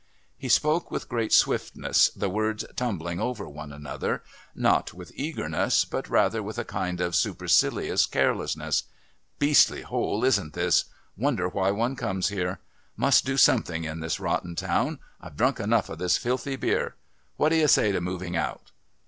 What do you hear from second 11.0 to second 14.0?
Wonder why one comes here. Must do something in